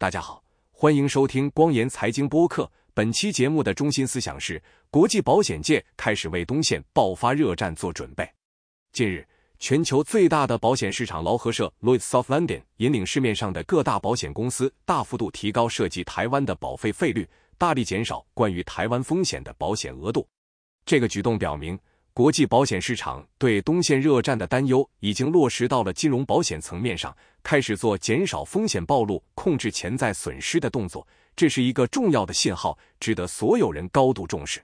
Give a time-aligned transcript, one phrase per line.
[0.00, 2.70] 大家好，欢迎收听光言财经播客。
[2.94, 8.24] 本期节目的中心思想是：国际保险界开始为东线爆发热战做准备。
[8.92, 9.26] 近日，
[9.58, 17.28] 全球最大的保险市场劳合社 Lloyd's of London 引领市面上的各大保险公司大幅度提高涉及台湾的保费费率，
[17.58, 20.24] 大力减少关于台湾风险的保险额度。
[20.86, 21.76] 这个举动表明。
[22.18, 31.06] 国际保险市场对东线热战的担忧已经落实到了金融保险层面上，开始做减少风险暴露、控制潜在损失的动作。
[31.36, 34.60] 这是一个重要的信号，值得所有人高度重视。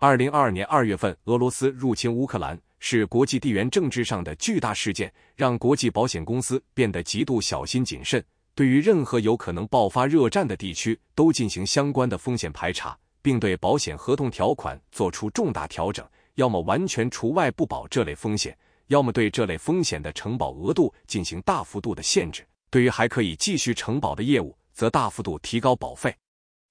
[0.00, 8.22] 二零二二年二月份，俄罗斯入侵乌克兰是国际地缘政治上的巨大事件，让国际保险公司变得极度小心谨慎，
[8.54, 16.06] 对于任何有可能爆发热战的地区都进行相关的风险排查，并对保险合同条款做出重大调整。
[16.34, 22.46] 要么完全除外不保这类风险，要么对这类风险的承保额度进行大幅度的限制。
[22.70, 26.14] 对于还可以继续承保的业务，则大幅度提高保费。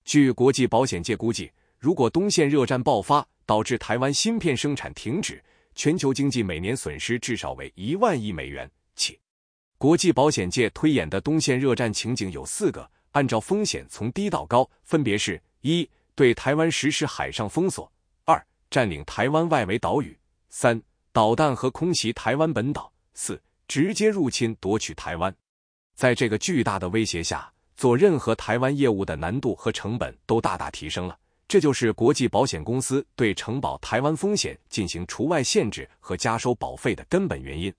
[0.04, 5.44] 据国际保险界估计，如果东线热战爆发，导致台湾芯片生产停止，
[5.76, 9.20] 全球经济每年损失至少为一万亿美元起。
[9.78, 17.92] 国际保险界推演的东线热战情景有四个，按照风险从低到高，分别是：一、对台湾实施海上封锁。
[18.72, 20.18] 占领台湾外围岛屿，
[20.50, 25.36] 三导弹和空袭台湾本岛，四直接入侵夺取台湾。
[25.94, 31.20] 在这个巨大的威胁下，做任何台湾业务的难度和成本都大大提升了。
[31.50, 37.74] 这就是国际保险公司对承保台湾风险进行除外限制和加收保费的根本原因。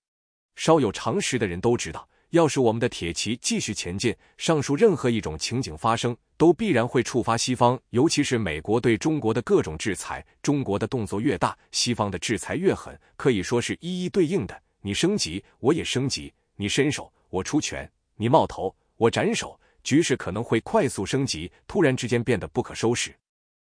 [0.56, 2.06] 稍有常识的人都知道。
[2.32, 10.24] 要是我们的铁骑继续前进，上述任何一种情景发生，都必然会触发西方，尤其是美国对中国的各种制裁。
[10.40, 14.58] 中国的动作越大，西方的制裁越狠，可以说是一一对应的。
[14.80, 19.58] 你升级，我也升级；你伸手，我出拳；你冒头，我斩首。
[19.84, 23.14] 局势可能会快速升级，突然之间变得不可收拾。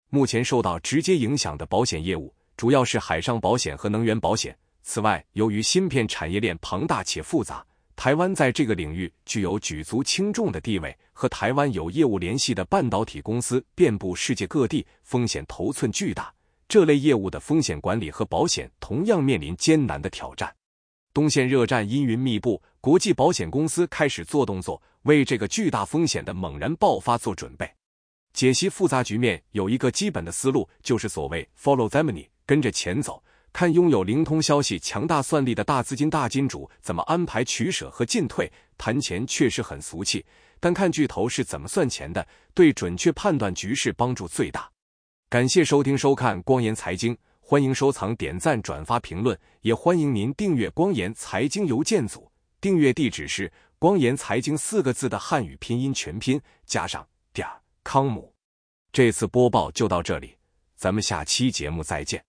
[0.10, 4.58] 目前受到直接影响的保险业务，主要是海上保险和能源保险。
[4.82, 7.64] 此外，由于芯片产业链庞大且复杂。
[7.96, 16.34] 台湾在这个领域具有举足轻重的地位，和台湾有业务联系的半导体公司遍布世界各地，风险头寸巨大。
[16.68, 20.54] 这类业务的风险管理和保险同样面临艰难的挑战。
[21.14, 27.70] 东线热战阴云密布，国际保险公司开始做动作，为这个巨大风险的猛然爆发做准备。
[28.34, 33.24] 解析复杂局面有一个基本的思路，就是所谓 “follow the money”，跟着钱走。
[33.56, 40.26] 看拥有灵通消息、强大算力的大资金大金主怎么安排取舍和进退，谈钱确实很俗气，
[40.60, 44.70] 但看巨头是怎么算钱的，对准确判断局势帮助最大。
[45.30, 52.30] 感谢收听收看光言财经，欢迎收藏、点赞、转发、评论，也欢迎您订阅光言财经邮件组。
[52.60, 53.50] 订阅地址是
[53.80, 58.34] “光言财经”四个字的汉语拼音全拼加上点儿康姆。
[58.92, 60.36] 这次播报就到这里，
[60.76, 62.22] 咱们下期节目再见。